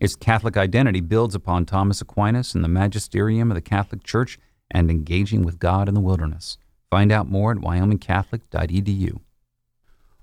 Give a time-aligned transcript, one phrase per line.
[0.00, 4.38] Its Catholic identity builds upon Thomas Aquinas and the magisterium of the Catholic Church
[4.70, 6.56] and engaging with God in the wilderness.
[6.88, 9.20] Find out more at wyomingcatholic.edu.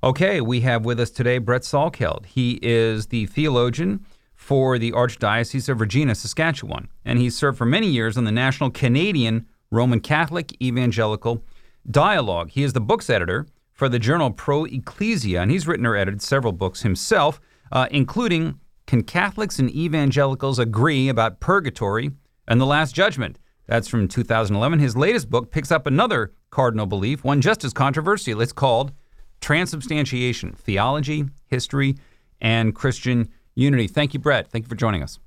[0.04, 2.26] Okay, we have with us today Brett Salkeld.
[2.26, 7.88] He is the theologian for the Archdiocese of Regina, Saskatchewan, and he's served for many
[7.88, 11.44] years on the National Canadian Roman Catholic Evangelical
[11.90, 12.50] Dialogue.
[12.52, 16.22] He is the books editor for the journal Pro Ecclesia, and he's written or edited
[16.22, 17.40] several books himself,
[17.72, 22.12] uh, including can Catholics and evangelicals agree about purgatory
[22.48, 23.38] and the Last Judgment?
[23.68, 24.80] That's from 2011.
[24.80, 28.40] His latest book picks up another cardinal belief, one just as controversial.
[28.40, 28.94] It's called
[29.42, 31.98] Transubstantiation Theology, History,
[32.40, 33.88] and Christian Unity.
[33.88, 34.50] Thank you, Brett.
[34.50, 35.20] Thank you for joining us.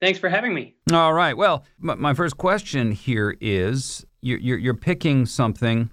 [0.00, 0.74] Thanks for having me.
[0.92, 1.36] All right.
[1.36, 5.90] Well, my first question here is you're, you're picking something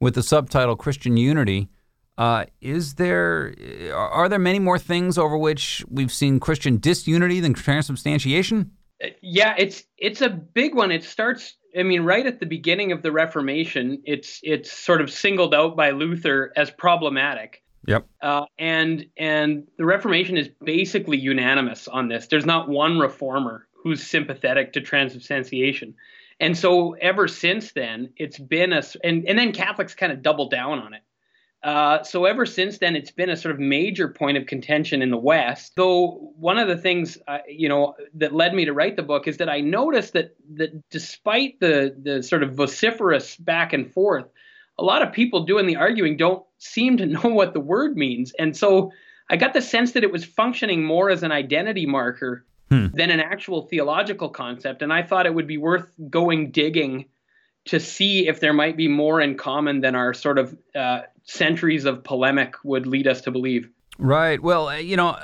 [0.00, 1.70] with the subtitle Christian Unity
[2.18, 3.54] uh, is there
[3.94, 8.72] are there many more things over which we've seen Christian disunity than transubstantiation?
[9.02, 10.92] Uh, yeah, it's it's a big one.
[10.92, 14.02] It starts, I mean, right at the beginning of the Reformation.
[14.04, 17.62] It's it's sort of singled out by Luther as problematic.
[17.86, 18.06] Yep.
[18.20, 22.26] Uh, and and the Reformation is basically unanimous on this.
[22.26, 25.94] There's not one reformer who's sympathetic to transubstantiation.
[26.38, 30.48] And so ever since then, it's been a and and then Catholics kind of double
[30.48, 31.02] down on it.
[31.62, 35.10] Uh, so ever since then, it's been a sort of major point of contention in
[35.10, 35.72] the West.
[35.76, 39.28] Though one of the things uh, you know that led me to write the book
[39.28, 44.26] is that I noticed that that despite the the sort of vociferous back and forth,
[44.76, 48.32] a lot of people doing the arguing don't seem to know what the word means,
[48.38, 48.90] and so
[49.30, 52.88] I got the sense that it was functioning more as an identity marker hmm.
[52.92, 54.82] than an actual theological concept.
[54.82, 57.06] And I thought it would be worth going digging
[57.64, 61.84] to see if there might be more in common than our sort of uh, centuries
[61.84, 63.68] of polemic would lead us to believe.
[63.98, 64.42] Right.
[64.42, 65.18] Well, uh, you know,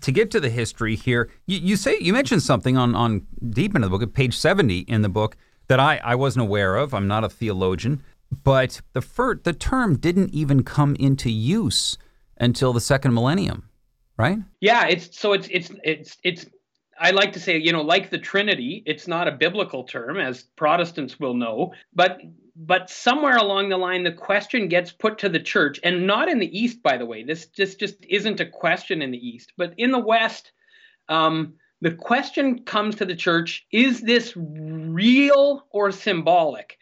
[0.00, 3.74] to get to the history here, you, you, say you mentioned something on on deep
[3.74, 5.36] into the book, at page seventy in the book
[5.68, 6.92] that I I wasn't aware of.
[6.92, 8.02] I'm not a theologian,
[8.44, 11.96] but the fir- the term didn't even come into use
[12.36, 13.68] until the second millennium,
[14.16, 14.38] right?
[14.60, 14.86] Yeah.
[14.86, 16.46] It's so it's it's it's it's.
[17.00, 20.44] I like to say, you know, like the Trinity, it's not a biblical term, as
[20.56, 22.20] Protestants will know, but
[22.60, 26.40] but somewhere along the line the question gets put to the church and not in
[26.40, 27.22] the east by the way.
[27.22, 30.52] This just just isn't a question in the east but in the west
[31.08, 36.78] um, the question comes to the church is this real or symbolic?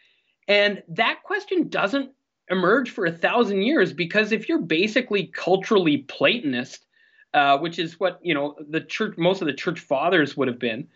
[0.47, 2.11] And that question doesn't
[2.49, 6.86] emerge for a thousand years because if you're basically culturally platonist
[7.33, 10.59] uh, which is what you know the church most of the church fathers would have
[10.59, 10.87] been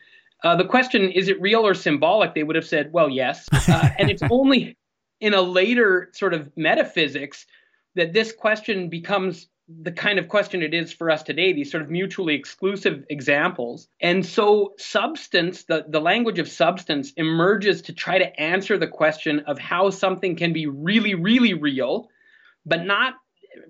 [0.43, 2.33] uh, the question, is it real or symbolic?
[2.33, 3.47] They would have said, well, yes.
[3.71, 4.75] Uh, and it's only
[5.21, 7.45] in a later sort of metaphysics
[7.95, 9.47] that this question becomes
[9.81, 13.87] the kind of question it is for us today, these sort of mutually exclusive examples.
[14.01, 19.41] And so, substance, the, the language of substance, emerges to try to answer the question
[19.41, 22.09] of how something can be really, really real,
[22.65, 23.13] but not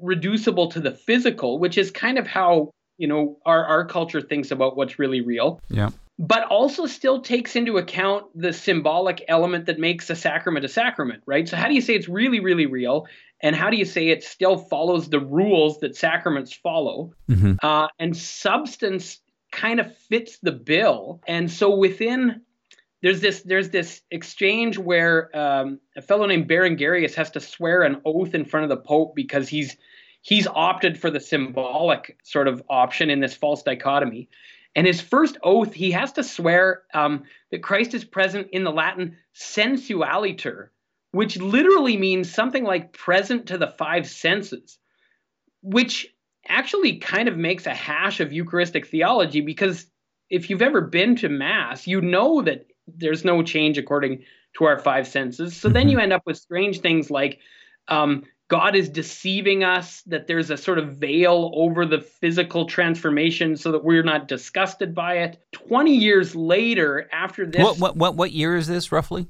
[0.01, 4.51] reducible to the physical, which is kind of how you know our, our culture thinks
[4.51, 5.59] about what's really real.
[5.69, 5.89] Yeah
[6.21, 11.23] but also still takes into account the symbolic element that makes a sacrament a sacrament,
[11.25, 11.49] right?
[11.49, 13.07] So, how do you say it's really, really real?
[13.41, 17.13] And how do you say it still follows the rules that sacraments follow?
[17.27, 17.53] Mm-hmm.
[17.63, 19.19] Uh, and substance
[19.51, 21.21] kind of fits the bill.
[21.27, 22.41] And so, within
[23.01, 28.01] there's this there's this exchange where um, a fellow named Berengarius has to swear an
[28.05, 29.75] oath in front of the Pope because he's
[30.21, 34.29] he's opted for the symbolic sort of option in this false dichotomy.
[34.75, 38.71] And his first oath, he has to swear um, that Christ is present in the
[38.71, 40.69] Latin sensualiter,
[41.11, 44.77] which literally means something like present to the five senses,
[45.61, 46.07] which
[46.47, 49.87] actually kind of makes a hash of Eucharistic theology because
[50.29, 54.23] if you've ever been to Mass, you know that there's no change according
[54.57, 55.55] to our five senses.
[55.55, 55.73] So mm-hmm.
[55.73, 57.39] then you end up with strange things like
[57.87, 63.55] um, God is deceiving us, that there's a sort of veil over the physical transformation
[63.55, 65.41] so that we're not disgusted by it.
[65.53, 67.63] 20 years later, after this.
[67.63, 69.27] What, what, what, what year is this roughly?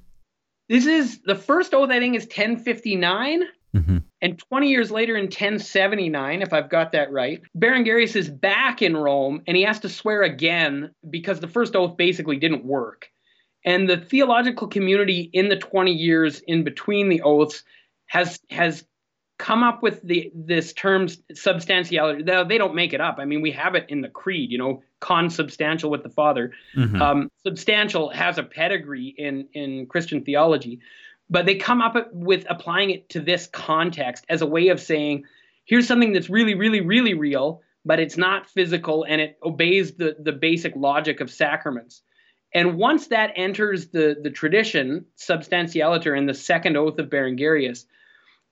[0.69, 3.44] This is the first oath, I think, is 1059.
[3.75, 3.98] Mm-hmm.
[4.21, 8.98] And 20 years later, in 1079, if I've got that right, Berengarius is back in
[8.98, 13.09] Rome and he has to swear again because the first oath basically didn't work.
[13.63, 17.63] And the theological community in the 20 years in between the oaths
[18.07, 18.83] has has
[19.37, 22.23] come up with the this term substantialiter.
[22.23, 23.17] Now, They don't make it up.
[23.19, 24.51] I mean, we have it in the creed.
[24.51, 26.53] You know, consubstantial with the Father.
[26.75, 27.01] Mm-hmm.
[27.01, 30.79] Um, substantial has a pedigree in in Christian theology,
[31.29, 35.23] but they come up with applying it to this context as a way of saying,
[35.65, 40.15] here's something that's really, really, really real, but it's not physical and it obeys the
[40.19, 42.03] the basic logic of sacraments.
[42.53, 47.86] And once that enters the the tradition, substantialiter in the second oath of Berengarius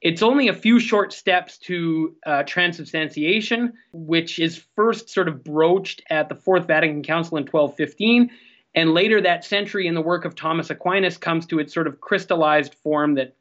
[0.02, 6.02] it's only a few short steps to uh, transubstantiation, which is first sort of broached
[6.10, 8.32] at the Fourth Lateran Council in 1215.
[8.76, 12.00] And later that century, in the work of Thomas Aquinas, comes to its sort of
[12.00, 13.36] crystallized form that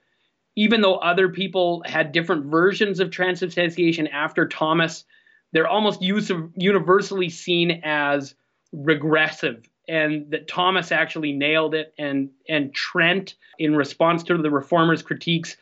[0.56, 5.04] even though other people had different versions of transubstantiation after Thomas,
[5.52, 8.34] they're almost universally seen as
[8.72, 15.02] regressive and that Thomas actually nailed it and and Trent in response to the reformers
[15.02, 15.56] critiques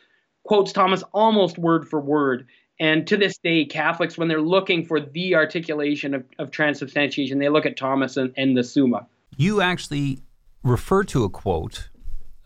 [0.45, 2.47] quotes Thomas almost word for word.
[2.79, 7.49] And to this day, Catholics, when they're looking for the articulation of, of transubstantiation, they
[7.49, 9.07] look at Thomas and, and the Summa.
[9.37, 10.21] You actually
[10.63, 11.89] refer to a quote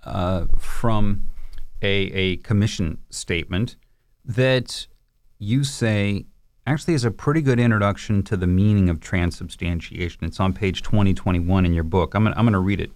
[0.04, 1.28] uh, from
[1.82, 3.76] a, a commission statement
[4.24, 4.86] that
[5.38, 6.26] you say
[6.70, 10.24] actually is a pretty good introduction to the meaning of transubstantiation.
[10.24, 12.14] It's on page 2021 in your book.
[12.14, 12.90] I'm, I'm going to read it.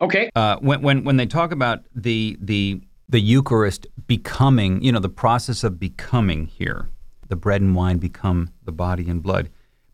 [0.00, 0.30] Okay.
[0.34, 5.08] Uh, when, when, when they talk about the, the the Eucharist becoming, you know, the
[5.08, 6.88] process of becoming here.
[7.28, 9.50] The bread and wine become the body and blood.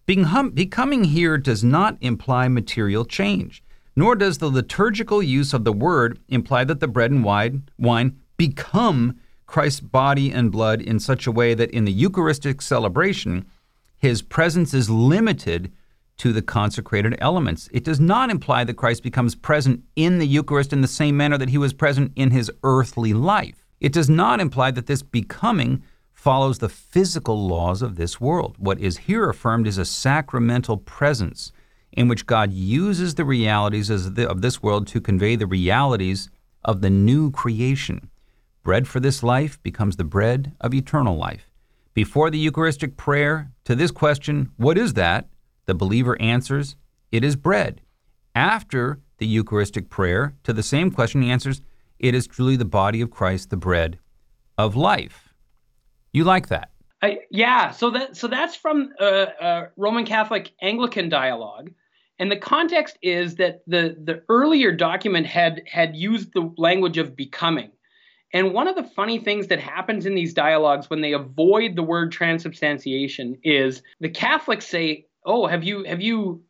[0.07, 3.63] Being hum, becoming here does not imply material change,
[3.95, 8.19] nor does the liturgical use of the word imply that the bread and wine, wine
[8.37, 9.19] become
[9.51, 13.47] Christ's body and blood in such a way that in the Eucharistic celebration,
[13.97, 15.73] his presence is limited
[16.19, 17.69] to the consecrated elements.
[17.73, 21.37] It does not imply that Christ becomes present in the Eucharist in the same manner
[21.37, 23.67] that he was present in his earthly life.
[23.81, 25.83] It does not imply that this becoming
[26.13, 28.55] follows the physical laws of this world.
[28.57, 31.51] What is here affirmed is a sacramental presence
[31.91, 36.31] in which God uses the realities of this world to convey the realities
[36.65, 38.10] of the new creation.
[38.63, 41.51] Bread for this life becomes the bread of eternal life.
[41.95, 45.29] Before the Eucharistic prayer, to this question, what is that?
[45.65, 46.77] The believer answers,
[47.11, 47.81] It is bread.
[48.35, 51.63] After the Eucharistic prayer, to the same question, he answers,
[51.99, 53.99] It is truly the body of Christ, the bread
[54.59, 55.33] of life.
[56.13, 56.71] You like that?
[57.31, 57.71] Yeah.
[57.71, 61.71] So that so that's from uh, uh, Roman Catholic Anglican dialogue,
[62.19, 67.17] and the context is that the the earlier document had had used the language of
[67.17, 67.71] becoming.
[68.33, 71.83] And one of the funny things that happens in these dialogues when they avoid the
[71.83, 76.43] word transubstantiation is the Catholics say, oh, have you have you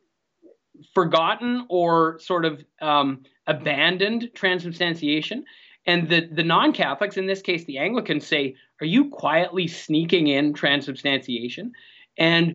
[0.93, 5.43] forgotten or sort of um, abandoned transubstantiation?
[5.85, 10.27] And the, the non Catholics, in this case the Anglicans, say, Are you quietly sneaking
[10.27, 11.71] in transubstantiation?
[12.17, 12.53] And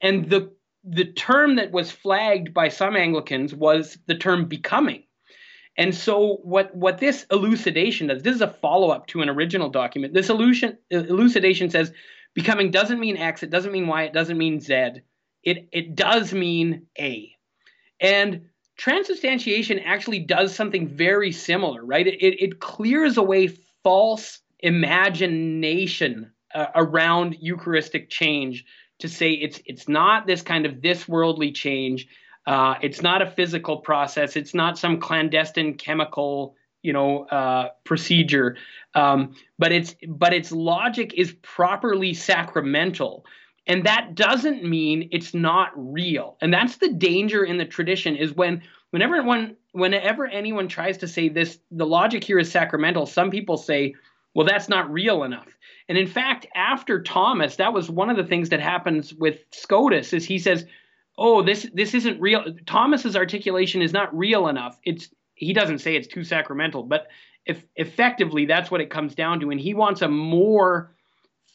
[0.00, 0.52] and the
[0.84, 5.02] the term that was flagged by some Anglicans was the term becoming.
[5.76, 10.14] And so what what this elucidation does, this is a follow-up to an original document.
[10.14, 11.92] This elucidation, says
[12.34, 15.00] becoming doesn't mean X, it doesn't mean Y, it doesn't mean Z
[15.42, 17.34] it it does mean A.
[18.00, 18.46] And
[18.76, 22.06] transubstantiation actually does something very similar, right?
[22.06, 23.48] It, it, it clears away
[23.82, 28.64] false imagination uh, around Eucharistic change
[29.00, 32.06] to say it's it's not this kind of this worldly change.
[32.46, 34.36] Uh, it's not a physical process.
[34.36, 38.56] It's not some clandestine chemical, you know, uh, procedure.
[38.94, 43.24] Um, but it's but its logic is properly sacramental.
[43.66, 46.36] And that doesn't mean it's not real.
[46.40, 51.08] And that's the danger in the tradition is when whenever one whenever anyone tries to
[51.08, 53.94] say this the logic here is sacramental, some people say,
[54.34, 55.48] well, that's not real enough.
[55.88, 60.12] And in fact, after Thomas, that was one of the things that happens with Scotus
[60.12, 60.66] is he says,
[61.20, 62.44] "Oh, this this isn't real.
[62.66, 64.80] Thomas's articulation is not real enough.
[64.84, 67.08] It's he doesn't say it's too sacramental, but
[67.46, 70.94] if effectively that's what it comes down to and he wants a more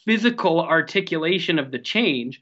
[0.04, 2.40] physical articulation of the change,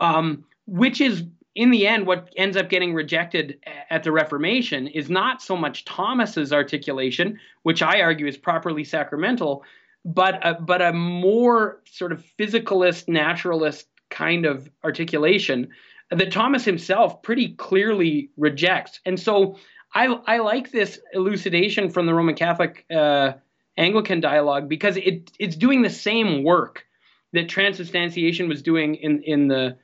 [0.00, 3.58] um, which is in the end, what ends up getting rejected
[3.88, 9.64] at the Reformation is not so much Thomas's articulation, which I argue is properly sacramental,
[10.04, 15.68] but a, but a more sort of physicalist, naturalist kind of articulation
[16.10, 19.00] that Thomas himself pretty clearly rejects.
[19.04, 19.58] And so
[19.94, 23.32] I, I like this elucidation from the Roman Catholic uh,
[23.76, 26.86] Anglican dialogue because it, it's doing the same work
[27.32, 29.76] that transubstantiation was doing in, in the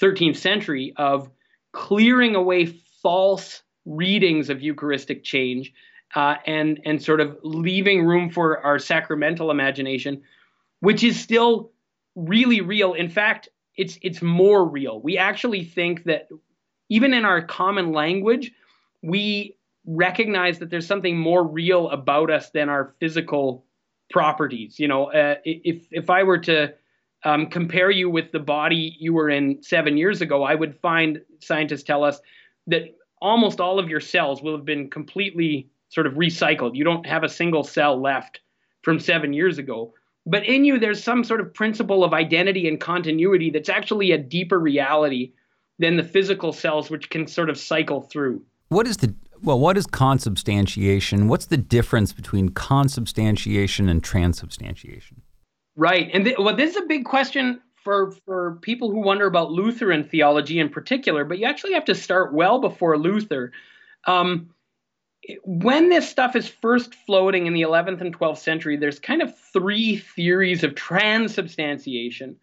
[0.00, 1.30] 13th century of
[1.72, 2.66] clearing away
[3.02, 5.72] false readings of Eucharistic change
[6.14, 10.22] uh, and and sort of leaving room for our sacramental imagination,
[10.80, 11.72] which is still
[12.14, 12.94] really real.
[12.94, 15.00] In fact, it's it's more real.
[15.00, 16.28] We actually think that
[16.88, 18.52] even in our common language,
[19.02, 19.56] we
[19.86, 23.64] recognize that there's something more real about us than our physical
[24.10, 24.78] properties.
[24.78, 26.74] You know, uh, if if I were to
[27.24, 31.20] um, compare you with the body you were in seven years ago, I would find
[31.40, 32.20] scientists tell us
[32.66, 36.74] that almost all of your cells will have been completely sort of recycled.
[36.74, 38.40] You don't have a single cell left
[38.82, 39.94] from seven years ago.
[40.26, 44.18] But in you, there's some sort of principle of identity and continuity that's actually a
[44.18, 45.32] deeper reality
[45.78, 48.42] than the physical cells, which can sort of cycle through.
[48.68, 51.28] What is the well, what is consubstantiation?
[51.28, 55.22] What's the difference between consubstantiation and transubstantiation?
[55.76, 56.10] Right.
[56.12, 60.04] And th- well, this is a big question for, for people who wonder about Lutheran
[60.04, 63.52] theology in particular, but you actually have to start well before Luther.
[64.06, 64.48] Um,
[65.44, 69.36] when this stuff is first floating in the 11th and 12th century, there's kind of
[69.52, 72.36] three theories of transubstantiation,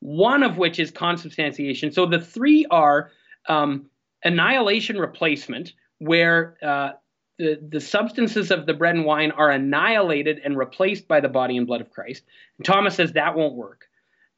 [0.00, 1.92] one of which is consubstantiation.
[1.92, 3.10] So the three are
[3.48, 3.86] um,
[4.22, 6.92] annihilation replacement, where uh,
[7.38, 11.56] the, the substances of the bread and wine are annihilated and replaced by the body
[11.56, 12.22] and blood of Christ.
[12.58, 13.86] And Thomas says that won't work.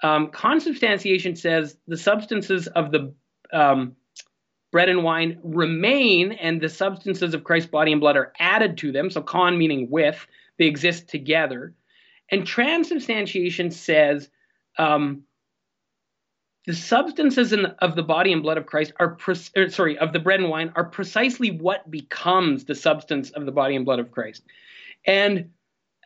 [0.03, 3.15] Um, consubstantiation says the substances of the
[3.53, 3.97] um,
[4.73, 8.93] bread and wine remain, and the substances of Christ's body and blood are added to
[8.93, 9.11] them.
[9.11, 10.27] So, con meaning with,
[10.59, 11.75] they exist together.
[12.31, 14.29] And transubstantiation says
[14.79, 15.23] um,
[16.67, 20.13] the substances in, of the body and blood of Christ are, pre- er, sorry, of
[20.13, 24.01] the bread and wine are precisely what becomes the substance of the body and blood
[24.01, 24.43] of Christ.
[25.07, 25.51] And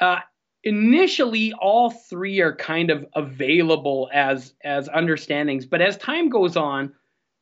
[0.00, 0.18] uh,
[0.62, 6.92] initially, all three are kind of available as as understandings, but as time goes on,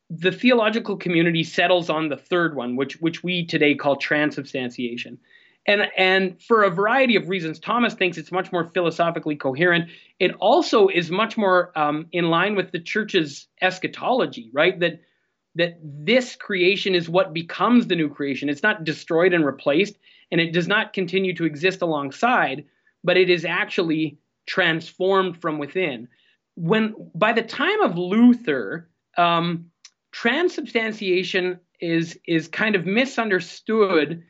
[0.09, 5.19] the theological community settles on the third one, which which we today call transubstantiation.
[5.67, 9.89] And, and for a variety of reasons, Thomas thinks it's much more philosophically coherent.
[10.17, 14.79] It also is much more um, in line with the church's eschatology, right?
[14.79, 15.01] That
[15.55, 18.49] that this creation is what becomes the new creation.
[18.49, 19.97] It's not destroyed and replaced,
[20.31, 22.65] and it does not continue to exist alongside,
[23.03, 26.07] but it is actually transformed from within.
[26.55, 29.69] When by the time of Luther, um,
[30.11, 34.23] transubstantiation is is kind of misunderstood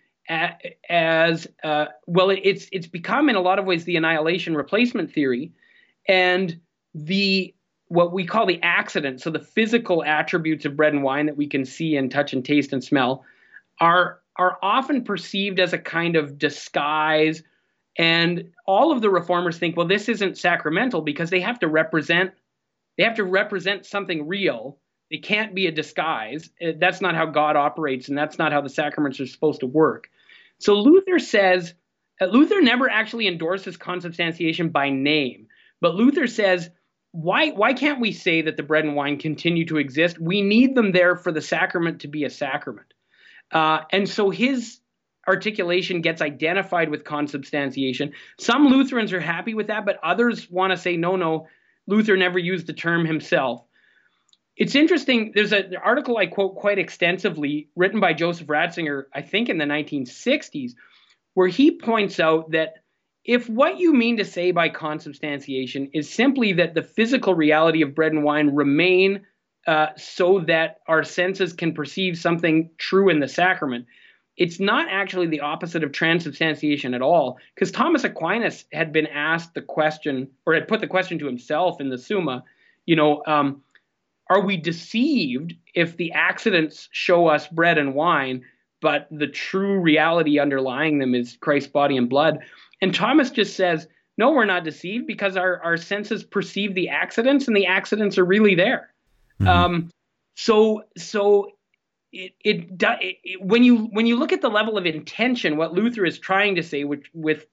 [0.90, 2.30] as uh, well.
[2.30, 5.52] It's it's become in a lot of ways the annihilation replacement theory,
[6.08, 6.60] and
[6.94, 7.54] the
[7.88, 9.20] what we call the accident.
[9.22, 12.46] So the physical attributes of bread and wine that we can see and touch and
[12.46, 13.26] taste and smell
[13.80, 17.44] are are often perceived as a kind of disguise.
[17.98, 22.32] And all of the reformers think, well, this isn't sacramental because they have to represent
[22.98, 24.78] they have to represent something real
[25.10, 26.50] it can't be a disguise.
[26.78, 30.10] That's not how God operates, and that's not how the sacraments are supposed to work.
[30.60, 31.74] So Luther says,
[32.22, 35.48] uh, Luther never actually endorses consubstantiation by name,
[35.82, 36.70] but Luther says,
[37.12, 40.20] why, why can't we say that the bread and wine continue to exist?
[40.20, 42.94] We need them there for the sacrament to be a sacrament.
[43.52, 44.80] Uh, and so his
[45.28, 48.14] articulation gets identified with consubstantiation.
[48.40, 51.48] Some Lutherans are happy with that, but others want to say, no, no,
[51.88, 53.64] Luther never used the term himself.
[54.60, 55.32] It's interesting.
[55.34, 59.64] There's an article I quote quite extensively written by Joseph Ratzinger, I think in the
[59.64, 60.74] 1960s,
[61.34, 62.74] where he points out that
[63.24, 67.96] if what you mean to say by consubstantiation is simply that the physical reality of
[67.96, 69.22] bread and wine remain
[69.66, 73.86] uh, so that our senses can perceive something true in the sacrament,
[74.36, 77.38] it's not actually the opposite of transubstantiation at all.
[77.56, 81.80] Because Thomas Aquinas had been asked the question, or had put the question to himself
[81.80, 82.44] in the Summa,
[82.86, 83.62] you know, um,
[84.30, 88.44] are we deceived if the accidents show us bread and wine,
[88.82, 92.40] but the true reality underlying them is Christ's body and blood?
[92.82, 97.48] And Thomas just says, no, we're not deceived because our, our senses perceive the accidents
[97.48, 98.94] and the accidents are really there.
[99.40, 99.48] Mm-hmm.
[99.48, 99.90] Um,
[100.36, 101.54] so, so
[102.12, 105.74] it, it, it, it, when you when you look at the level of intention, what
[105.74, 107.46] Luther is trying to say, which with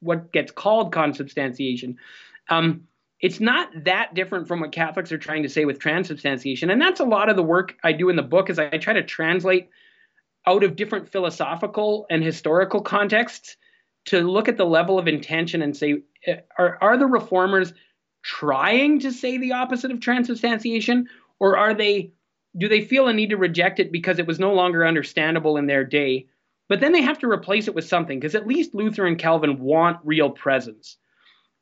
[0.00, 1.96] what gets called consubstantiation,
[2.48, 2.82] um,
[3.20, 6.70] it's not that different from what Catholics are trying to say with transubstantiation.
[6.70, 8.92] And that's a lot of the work I do in the book is I try
[8.92, 9.70] to translate
[10.46, 13.56] out of different philosophical and historical contexts
[14.06, 17.72] to look at the level of intention and say, eh, are, are the reformers
[18.22, 21.08] trying to say the opposite of transubstantiation?
[21.40, 22.12] Or are they
[22.56, 25.66] do they feel a need to reject it because it was no longer understandable in
[25.66, 26.26] their day?
[26.68, 29.60] But then they have to replace it with something because at least Luther and Calvin
[29.60, 30.96] want real presence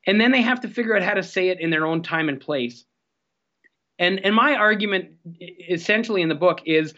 [0.07, 2.29] and then they have to figure out how to say it in their own time
[2.29, 2.85] and place.
[3.99, 5.11] And and my argument
[5.69, 6.95] essentially in the book is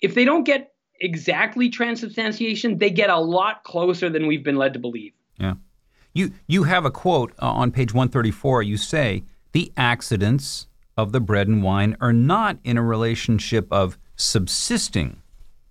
[0.00, 4.72] if they don't get exactly transubstantiation, they get a lot closer than we've been led
[4.74, 5.12] to believe.
[5.38, 5.54] Yeah.
[6.14, 11.20] You you have a quote uh, on page 134 you say the accidents of the
[11.20, 15.22] bread and wine are not in a relationship of subsisting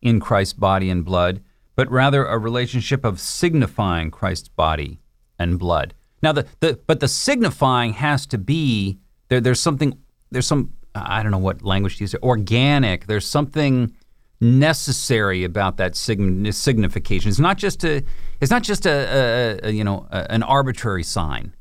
[0.01, 1.41] in Christ's body and blood,
[1.75, 4.99] but rather a relationship of signifying Christ's body
[5.37, 5.93] and blood.
[6.23, 8.99] Now, the, the but the signifying has to be
[9.29, 9.41] there.
[9.41, 9.97] There's something.
[10.29, 10.73] There's some.
[10.93, 12.15] I don't know what language to use.
[12.21, 13.07] Organic.
[13.07, 13.95] There's something
[14.39, 17.29] necessary about that signification.
[17.29, 18.03] It's not just a.
[18.39, 21.53] It's not just a, a, a you know a, an arbitrary sign.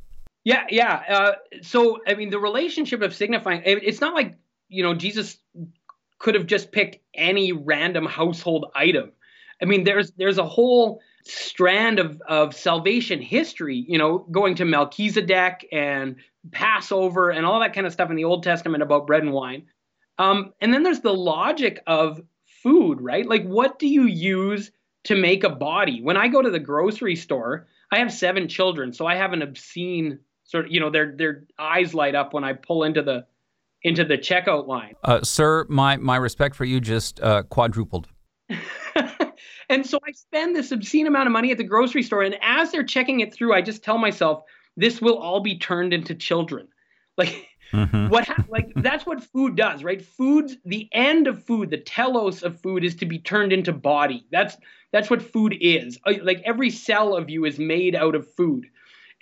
[0.45, 1.03] Yeah, yeah.
[1.09, 3.63] Uh, so I mean, the relationship of signifying.
[3.65, 4.37] It's not like
[4.69, 5.39] you know Jesus
[6.19, 9.13] could have just picked any random household item.
[9.61, 14.65] I mean, there's there's a whole strand of, of salvation history, you know, going to
[14.65, 16.17] Melchizedek and
[16.53, 19.65] Passover and all that kind of stuff in the Old Testament about bread and wine.
[20.19, 22.21] Um, and then there's the logic of
[22.63, 23.27] food, right?
[23.27, 24.71] Like, what do you use
[25.05, 26.03] to make a body?
[26.03, 29.43] When I go to the grocery store, I have seven children, so I have an
[29.43, 33.27] obscene sort of, you know, their their eyes light up when I pull into the
[33.83, 34.95] into the checkout line.
[35.03, 38.09] Uh, sir, my my respect for you just uh, quadrupled.
[39.71, 42.23] And so I spend this obscene amount of money at the grocery store.
[42.25, 44.43] And as they're checking it through, I just tell myself,
[44.77, 46.69] this will all be turned into children.
[47.19, 48.09] Like, mm-hmm.
[48.09, 50.01] what ha- like that's what food does, right?
[50.01, 54.25] Food's the end of food, the telos of food is to be turned into body.
[54.33, 54.57] That's
[54.91, 55.99] that's what food is.
[56.07, 58.69] Uh, like every cell of you is made out of food.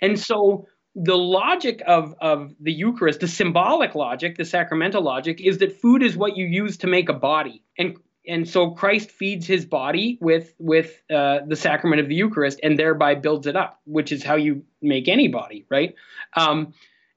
[0.01, 5.57] And so the logic of, of the Eucharist, the symbolic logic, the sacramental logic, is
[5.57, 7.63] that food is what you use to make a body.
[7.77, 7.97] And
[8.29, 12.77] and so Christ feeds his body with with uh, the sacrament of the Eucharist, and
[12.77, 15.95] thereby builds it up, which is how you make any body, right?
[16.35, 16.73] Um,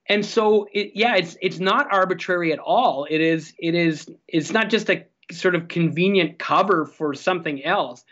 [0.09, 3.07] and so, it, yeah, it's it's not arbitrary at all.
[3.09, 8.05] It is it is it's not just a sort of convenient cover for something else.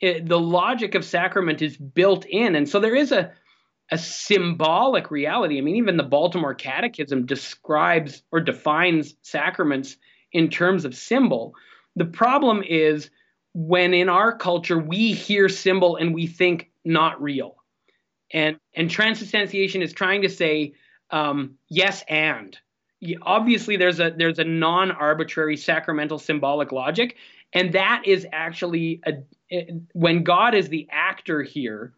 [0.00, 3.32] It, the logic of sacrament is built in, and so there is a
[3.92, 5.58] a symbolic reality.
[5.58, 9.96] I mean, even the Baltimore Catechism describes or defines sacraments
[10.32, 11.54] in terms of symbol.
[11.96, 13.10] The problem is
[13.54, 17.56] when in our culture we hear symbol and we think not real.
[18.32, 20.74] And and transubstantiation is trying to say
[21.10, 22.56] um, yes and.
[23.22, 27.16] Obviously, there's a there's a non-arbitrary sacramental symbolic logic,
[27.52, 31.92] and that is actually a, when God is the actor here.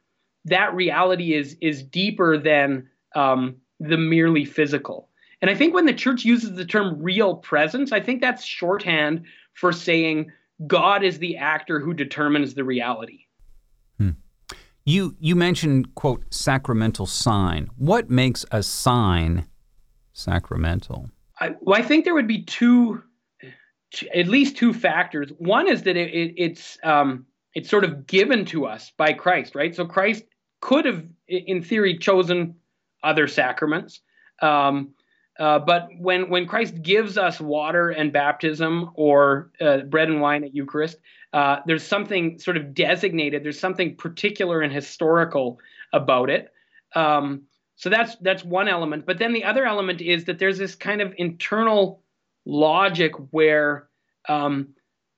[0.45, 5.09] That reality is is deeper than um, the merely physical.
[5.41, 9.25] And I think when the church uses the term real presence, I think that's shorthand
[9.59, 10.31] for saying
[10.67, 13.25] God is the actor who determines the reality.
[13.99, 14.11] Hmm.
[14.85, 17.69] You you mentioned quote sacramental sign.
[17.77, 19.47] What makes a sign
[20.13, 21.11] sacramental?
[21.41, 23.03] I, well, I think there would be two,
[24.15, 25.31] at least two factors.
[25.39, 29.55] One is that it, it, it's um, it's sort of given to us by Christ,
[29.55, 29.75] right?
[29.75, 30.25] So Christ
[30.61, 32.57] could have, in theory, chosen
[33.03, 34.01] other sacraments.
[34.43, 34.95] Um,
[35.39, 40.43] uh, but when when Christ gives us water and baptism or uh, bread and wine
[40.45, 40.99] at Eucharist,
[41.33, 43.45] uh, there's something sort of designated.
[43.45, 45.61] There's something particular and historical
[45.93, 46.53] about it.
[46.95, 47.43] Um,
[47.77, 49.07] so that's that's one element.
[49.07, 52.03] But then the other element is that there's this kind of internal
[52.45, 53.89] logic where
[54.29, 54.69] um,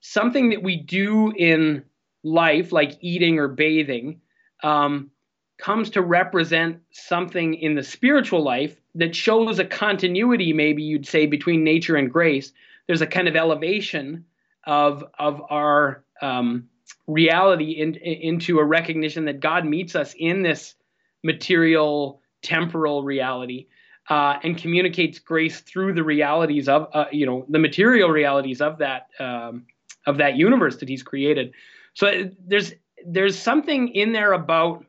[0.01, 1.83] something that we do in
[2.23, 4.21] life, like eating or bathing,
[4.61, 5.09] um,
[5.57, 11.25] comes to represent something in the spiritual life that shows a continuity, maybe you'd say,
[11.25, 12.51] between nature and grace.
[12.87, 14.25] There's a kind of elevation
[14.65, 16.67] of of our um,
[17.07, 20.75] reality in, into a recognition that God meets us in this
[21.23, 23.67] material, temporal reality.
[24.09, 28.79] Uh, and communicates grace through the realities of uh, you know the material realities of
[28.79, 29.63] that um,
[30.05, 31.53] of that universe that he's created.
[31.93, 32.73] So uh, there's
[33.05, 34.85] there's something in there about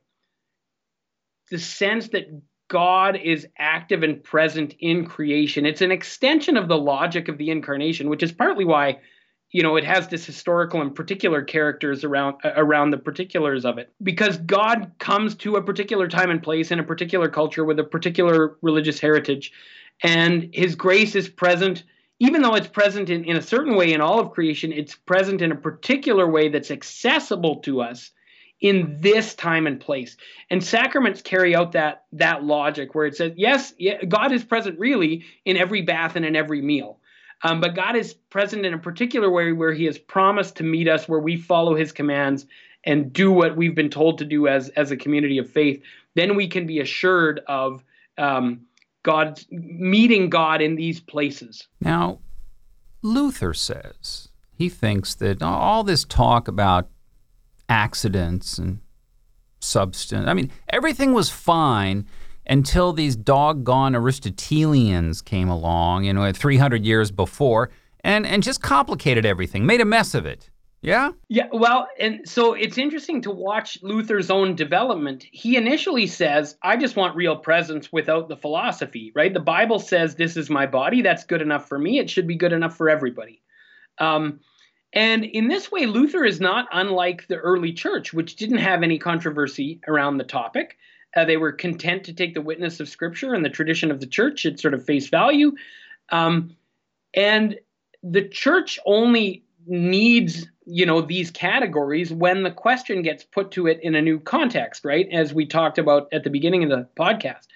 [1.50, 2.26] the sense that
[2.72, 5.66] God is active and present in creation.
[5.66, 8.98] It's an extension of the logic of the incarnation, which is partly why
[9.50, 13.76] you know it has this historical and particular characters around uh, around the particulars of
[13.76, 13.92] it.
[14.02, 17.84] Because god comes to a particular time and place in a particular culture with a
[17.84, 19.52] particular religious heritage
[20.02, 21.84] and his grace is present.
[22.20, 25.42] Even though it's present in, in a certain way in all of creation it's present
[25.42, 28.12] in a particular way that's accessible to us
[28.62, 30.16] in this time and place
[30.48, 34.78] and sacraments carry out that that logic where it says yes yeah, god is present
[34.78, 36.98] really in every bath and in every meal
[37.44, 40.88] um, but God is present in a particular way where He has promised to meet
[40.88, 42.46] us, where we follow His commands
[42.84, 45.82] and do what we've been told to do as as a community of faith.
[46.14, 47.82] Then we can be assured of
[48.18, 48.62] um,
[49.02, 51.66] God meeting God in these places.
[51.80, 52.20] Now,
[53.02, 56.88] Luther says he thinks that all this talk about
[57.72, 58.80] accidents and
[59.60, 62.06] substance, I mean, everything was fine
[62.46, 67.70] until these doggone Aristotelians came along, you know, 300 years before,
[68.04, 70.50] and, and just complicated everything, made a mess of it.
[70.82, 71.12] Yeah?
[71.28, 75.24] Yeah, well, and so it's interesting to watch Luther's own development.
[75.30, 79.32] He initially says, I just want real presence without the philosophy, right?
[79.32, 81.00] The Bible says, This is my body.
[81.00, 82.00] That's good enough for me.
[82.00, 83.40] It should be good enough for everybody.
[83.98, 84.40] Um,
[84.92, 88.98] and in this way, Luther is not unlike the early church, which didn't have any
[88.98, 90.76] controversy around the topic.
[91.16, 94.06] Uh, they were content to take the witness of Scripture and the tradition of the
[94.06, 95.52] church at sort of face value.
[96.10, 96.56] Um,
[97.14, 97.58] and
[98.02, 103.80] the church only needs you know these categories when the question gets put to it
[103.82, 107.46] in a new context right as we talked about at the beginning of the podcast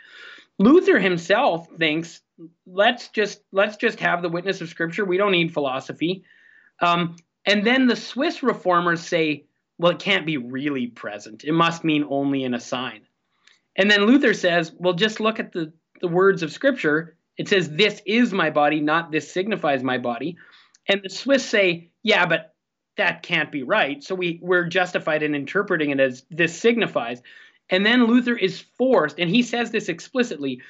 [0.58, 2.20] luther himself thinks
[2.64, 6.24] let's just let's just have the witness of scripture we don't need philosophy
[6.80, 9.44] um, and then the swiss reformers say
[9.78, 13.02] well it can't be really present it must mean only in a sign
[13.76, 17.16] and then Luther says, well, just look at the, the words of Scripture.
[17.36, 20.36] It says, this is my body, not this signifies my body.
[20.88, 22.54] And the Swiss say, yeah, but
[22.96, 24.02] that can't be right.
[24.02, 27.20] So we, we're justified in interpreting it as this signifies.
[27.68, 30.62] And then Luther is forced, and he says this explicitly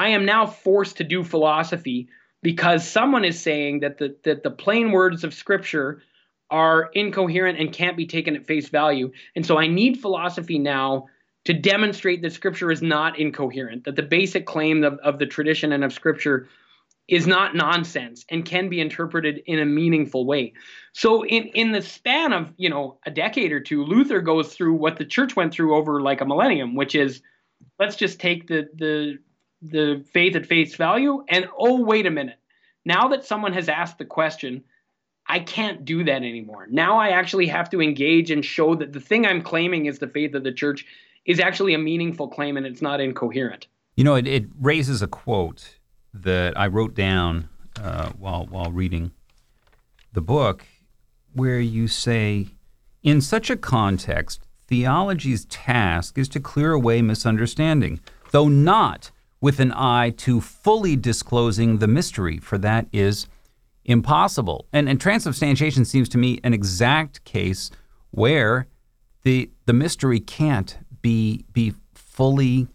[0.00, 2.08] I am now forced to do philosophy
[2.40, 6.02] because someone is saying that the, that the plain words of Scripture
[6.50, 9.10] are incoherent and can't be taken at face value.
[9.36, 11.06] And so I need philosophy now
[11.44, 15.72] to demonstrate that scripture is not incoherent, that the basic claim of, of the tradition
[15.72, 16.48] and of scripture
[17.08, 20.52] is not nonsense and can be interpreted in a meaningful way.
[20.92, 24.74] So in in the span of, you know, a decade or two, Luther goes through
[24.74, 27.22] what the church went through over like a millennium, which is
[27.78, 29.18] let's just take the the
[29.62, 32.38] the faith at face value and oh wait a minute.
[32.84, 34.64] Now that someone has asked the question,
[35.28, 36.66] I can't do that anymore.
[36.70, 40.08] Now I actually have to engage and show that the thing I'm claiming is the
[40.08, 40.86] faith of the church
[41.26, 43.66] is actually a meaningful claim and it's not incoherent.
[43.96, 45.78] You know, it, it raises a quote
[46.14, 47.48] that I wrote down
[47.82, 49.12] uh, while while reading
[50.12, 50.64] the book,
[51.34, 52.48] where you say,
[53.02, 59.10] in such a context, theology's task is to clear away misunderstanding, though not
[59.40, 63.26] with an eye to fully disclosing the mystery, for that is
[63.88, 64.68] impossible.
[64.72, 67.70] And, and transubstantiation seems to me an exact case
[68.10, 68.68] where
[69.22, 72.68] the the mystery can't be be fully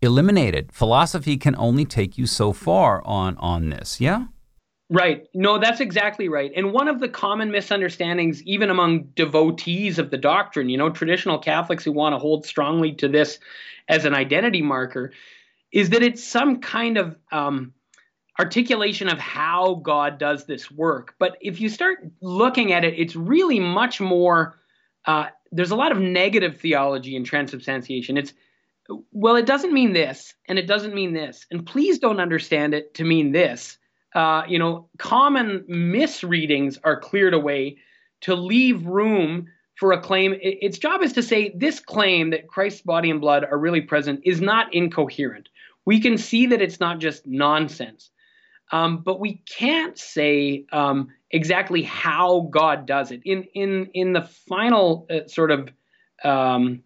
[0.00, 0.72] eliminated.
[0.72, 4.00] Philosophy can only take you so far on on this.
[4.00, 4.26] Yeah?
[4.90, 5.26] Right.
[5.32, 6.52] No, that's exactly right.
[6.54, 11.38] And one of the common misunderstandings, even among devotees of the doctrine, you know, traditional
[11.38, 13.38] Catholics who want to hold strongly to this
[13.88, 15.12] as an identity marker,
[15.72, 17.72] is that it's some kind of um,
[18.38, 21.14] articulation of how God does this work.
[21.18, 24.58] But if you start looking at it, it's really much more
[25.04, 28.16] uh, there's a lot of negative theology in transubstantiation.
[28.16, 28.32] It's
[29.12, 32.94] well, it doesn't mean this, and it doesn't mean this, and please don't understand it
[32.94, 33.78] to mean this.
[34.14, 37.78] Uh, you know, common misreadings are cleared away
[38.22, 40.34] to leave room for a claim.
[40.40, 44.20] Its job is to say this claim that Christ's body and blood are really present
[44.24, 45.48] is not incoherent.
[45.86, 48.10] We can see that it's not just nonsense.
[48.72, 53.20] Um, but we can't say um, exactly how God does it.
[53.24, 55.68] In in in the final uh, sort of
[56.24, 56.82] um,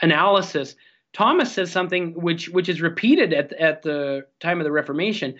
[0.00, 0.74] analysis,
[1.12, 5.34] Thomas says something which which is repeated at at the time of the Reformation.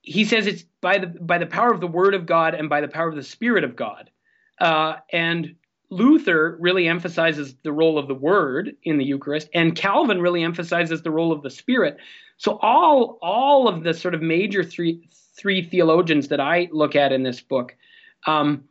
[0.00, 2.80] He says it's by the by the power of the Word of God and by
[2.80, 4.10] the power of the Spirit of God.
[4.58, 5.54] Uh, and
[5.90, 11.02] Luther really emphasizes the role of the Word in the Eucharist, and Calvin really emphasizes
[11.02, 11.98] the role of the Spirit.
[12.42, 17.12] So all all of the sort of major three three theologians that I look at
[17.12, 17.76] in this book
[18.26, 18.64] um,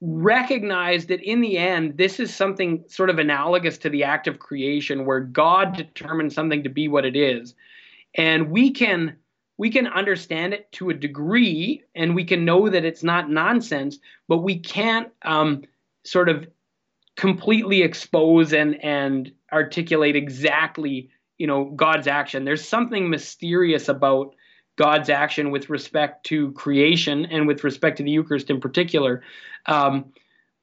[0.00, 4.38] recognize that in the end, this is something sort of analogous to the act of
[4.38, 7.56] creation, where God determines something to be what it is,
[8.14, 9.16] and we can
[9.58, 13.98] we can understand it to a degree and we can know that it's not nonsense,
[14.28, 15.64] but we can't um,
[16.04, 16.46] sort of
[17.16, 22.44] completely expose and and articulate exactly you know God's action.
[22.44, 24.34] There's something mysterious about
[24.76, 29.22] God's action with respect to creation and with respect to the Eucharist in particular
[29.66, 30.12] um,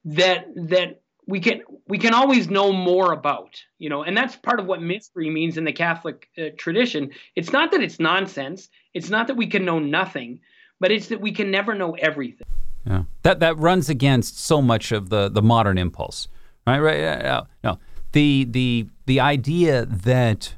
[0.05, 4.59] that that we can we can always know more about you know and that's part
[4.59, 7.11] of what mystery means in the catholic uh, tradition.
[7.35, 8.69] It's not that it's nonsense.
[8.93, 10.39] It's not that we can know nothing
[10.79, 12.45] but it's that we can never know everything.
[12.85, 13.05] Yeah.
[13.23, 16.27] That that runs against so much of the the modern impulse
[16.67, 16.79] right?
[16.79, 17.79] Right uh, no.
[18.11, 20.53] The the the idea that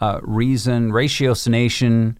[0.00, 2.16] uh, reason ratiocination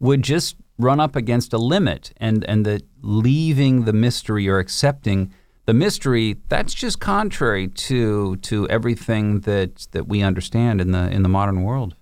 [0.00, 5.32] would just run up against a limit and and that leaving the mystery or accepting
[5.66, 11.22] the mystery that's just contrary to to everything that that we understand in the in
[11.22, 11.94] the modern world.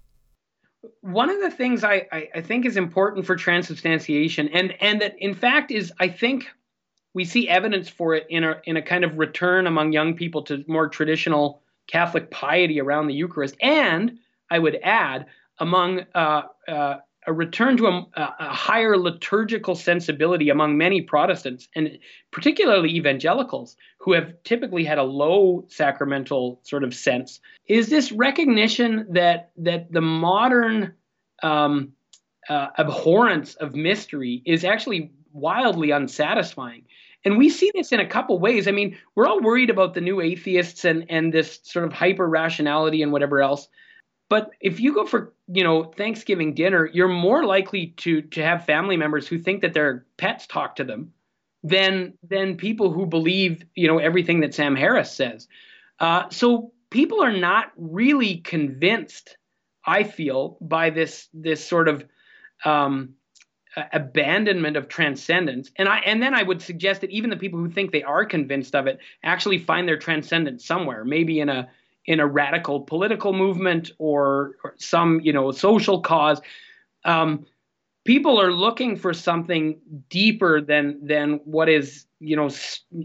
[1.01, 5.17] One of the things I, I, I think is important for transubstantiation and and that
[5.19, 6.47] in fact is I think
[7.15, 10.43] we see evidence for it in a in a kind of return among young people
[10.43, 14.19] to more traditional Catholic piety around the Eucharist, and
[14.51, 15.27] I would add
[15.59, 21.99] among uh, uh, a return to a, a, higher liturgical sensibility among many Protestants, and
[22.31, 29.07] particularly evangelicals, who have typically had a low sacramental sort of sense, is this recognition
[29.11, 30.95] that that the modern
[31.43, 31.93] um,
[32.49, 36.85] uh, abhorrence of mystery is actually wildly unsatisfying.
[37.25, 38.69] And we see this in a couple ways.
[38.69, 42.29] I mean, we're all worried about the new atheists and and this sort of hyper
[42.29, 43.69] rationality and whatever else.
[44.29, 48.65] But if you go for, you know, Thanksgiving dinner, you're more likely to to have
[48.65, 51.13] family members who think that their pets talk to them
[51.63, 55.47] than than people who believe, you know, everything that Sam Harris says.
[56.01, 59.37] Uh, so people are not really convinced,
[59.85, 62.05] I feel, by this this sort of
[62.65, 63.15] um,
[63.93, 65.71] abandonment of transcendence.
[65.77, 68.25] And I and then I would suggest that even the people who think they are
[68.25, 71.69] convinced of it actually find their transcendence somewhere, maybe in a
[72.07, 76.41] in a radical political movement or, or some you know social cause.
[77.05, 77.47] Um,
[78.05, 82.49] people are looking for something deeper than than what is you know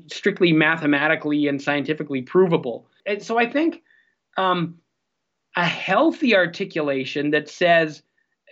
[0.07, 2.87] strictly mathematically and scientifically provable.
[3.05, 3.81] And so I think
[4.37, 4.77] um,
[5.55, 8.03] a healthy articulation that says,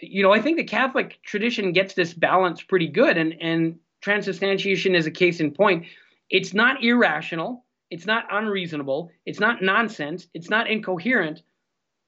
[0.02, 4.96] you know, I think the Catholic tradition gets this balance pretty good, and and transubstantiation
[4.96, 5.86] is a case in point.
[6.30, 9.12] It's not irrational it's not unreasonable.
[9.26, 10.28] It's not nonsense.
[10.34, 11.42] It's not incoherent,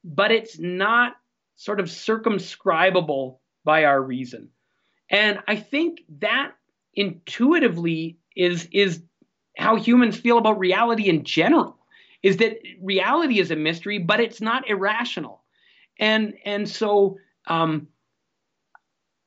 [0.03, 1.13] but it's not
[1.55, 4.49] sort of circumscribable by our reason.
[5.09, 6.53] And I think that
[6.93, 9.01] intuitively is is
[9.57, 11.77] how humans feel about reality in general
[12.23, 15.43] is that reality is a mystery but it's not irrational
[15.99, 17.17] and and so
[17.47, 17.87] um,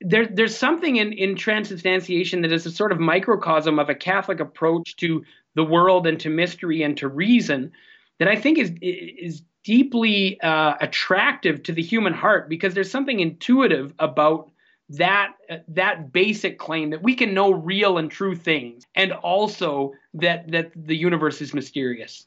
[0.00, 4.40] there, there's something in, in transubstantiation that is a sort of microcosm of a Catholic
[4.40, 7.72] approach to the world and to mystery and to reason
[8.18, 13.20] that I think is is deeply uh, attractive to the human heart because there's something
[13.20, 14.50] intuitive about
[14.90, 19.92] that uh, that basic claim that we can know real and true things and also
[20.12, 22.26] that that the universe is mysterious.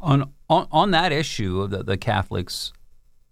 [0.00, 2.72] On on, on that issue of the, the catholics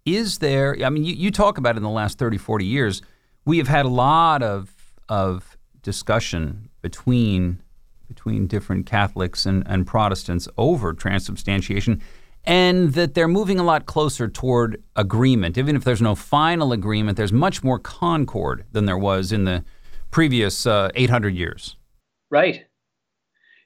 [0.05, 3.01] is there i mean you, you talk about in the last 30 40 years
[3.45, 4.71] we have had a lot of
[5.07, 7.61] of discussion between
[8.07, 12.01] between different Catholics and, and Protestants over transubstantiation,
[12.43, 15.57] and that they're moving a lot closer toward agreement.
[15.57, 19.63] Even if there's no final agreement, there's much more concord than there was in the
[20.11, 21.75] previous uh, 800 years.
[22.29, 22.65] Right.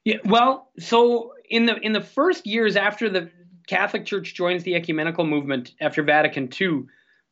[0.05, 0.17] Yeah.
[0.25, 3.29] Well, so in the in the first years after the
[3.67, 6.85] Catholic Church joins the ecumenical movement after Vatican II,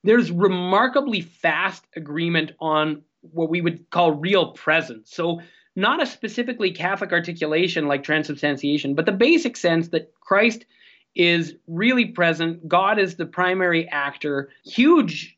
[0.08, 5.14] there's remarkably fast agreement on what we would call real presence.
[5.14, 5.42] So
[5.76, 10.66] not a specifically Catholic articulation like transubstantiation, but the basic sense that Christ
[11.14, 12.68] is really present.
[12.68, 14.50] God is the primary actor.
[14.64, 15.38] Huge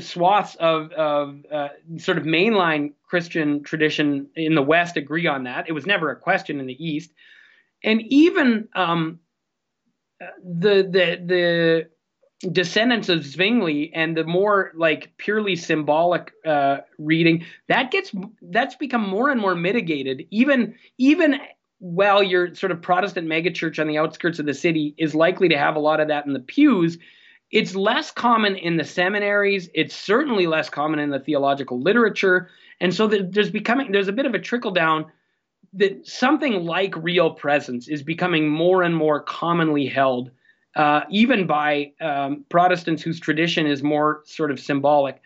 [0.00, 5.68] swaths of, of uh, sort of mainline Christian tradition in the West agree on that.
[5.68, 7.10] It was never a question in the East.
[7.82, 9.20] And even um,
[10.20, 11.90] uh, the, the, the
[12.52, 19.06] descendants of Zwingli and the more like purely symbolic uh, reading that gets that's become
[19.06, 20.26] more and more mitigated.
[20.30, 21.38] Even even
[21.78, 25.58] while your sort of Protestant megachurch on the outskirts of the city is likely to
[25.58, 26.98] have a lot of that in the pews
[27.50, 29.68] it's less common in the seminaries.
[29.74, 32.48] It's certainly less common in the theological literature.
[32.80, 35.06] And so there's becoming there's a bit of a trickle down
[35.74, 40.30] that something like real presence is becoming more and more commonly held
[40.76, 45.20] uh, even by um, Protestants whose tradition is more sort of symbolic.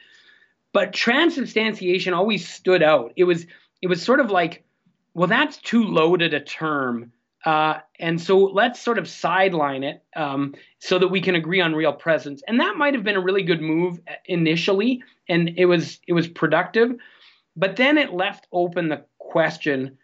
[0.73, 3.13] But transubstantiation always stood out.
[3.17, 3.47] It was
[3.83, 4.65] it was sort of like,
[5.13, 7.13] well, that's too loaded a term.
[7.45, 11.75] Uh, and so let's sort of sideline it um, so that we can agree on
[11.75, 12.43] real presence.
[12.49, 16.27] And that might have been a really good move initially, and it was it was
[16.27, 16.97] productive.
[17.55, 19.99] But then it left open the question: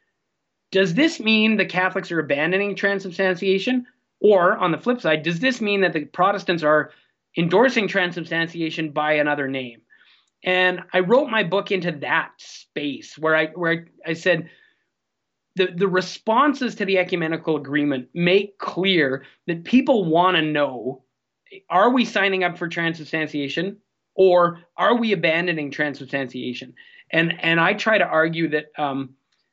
[0.71, 3.87] Does this mean the Catholics are abandoning transubstantiation,
[4.21, 6.93] or on the flip side, does this mean that the Protestants are
[7.37, 9.81] endorsing transubstantiation by another name?
[10.43, 14.49] And I wrote my book into that space where I where I, said
[15.57, 21.03] the, the responses to the ecumenical agreement make clear that people want to know
[21.69, 23.77] are we signing up for transubstantiation
[24.15, 26.75] or are we abandoning transubstantiation?
[27.11, 29.11] And and I try to argue that um,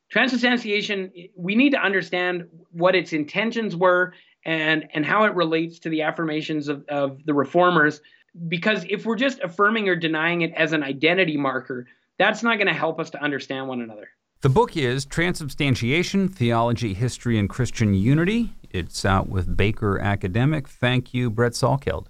[0.10, 4.14] transubstantiation we need to understand what its intentions were
[4.48, 8.02] and and how it relates to the affirmations of, of the reformers
[8.48, 12.68] because if we're just affirming or denying it as an identity marker, that's not going
[12.68, 14.10] to help us to understand one another.
[14.42, 18.54] The book is Transubstantiation Theology, History, and Christian Unity.
[18.70, 20.68] It's out with Baker Academic.
[20.68, 22.08] Thank you, Brett Salkeld.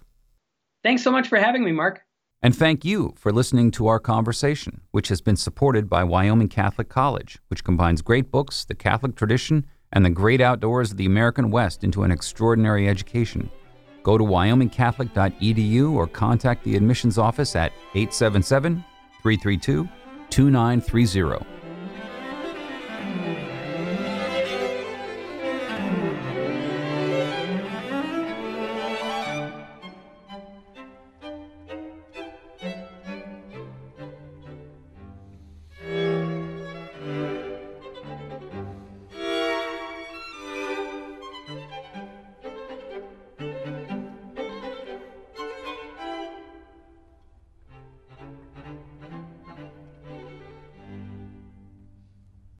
[0.83, 2.01] Thanks so much for having me, Mark.
[2.41, 6.89] And thank you for listening to our conversation, which has been supported by Wyoming Catholic
[6.89, 11.51] College, which combines great books, the Catholic tradition, and the great outdoors of the American
[11.51, 13.49] West into an extraordinary education.
[14.03, 18.83] Go to wyomingcatholic.edu or contact the admissions office at 877
[19.21, 19.87] 332
[20.29, 21.56] 2930.